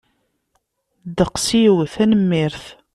[1.09, 2.65] Ddeqs-iw, tanemmirt.